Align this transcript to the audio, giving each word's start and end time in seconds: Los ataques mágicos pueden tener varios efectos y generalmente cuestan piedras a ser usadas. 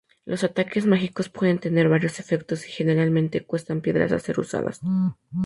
Los 0.25 0.43
ataques 0.43 0.87
mágicos 0.87 1.29
pueden 1.29 1.59
tener 1.59 1.87
varios 1.87 2.19
efectos 2.19 2.65
y 2.67 2.71
generalmente 2.71 3.45
cuestan 3.45 3.81
piedras 3.81 4.11
a 4.11 4.17
ser 4.17 4.39
usadas. 4.39 4.81